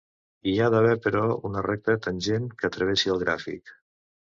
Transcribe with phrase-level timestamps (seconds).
[0.51, 1.21] Hi ha d'haver però
[1.51, 3.81] una recta tangent que travessi el gràfic.